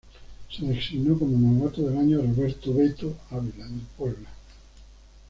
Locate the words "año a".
1.95-2.21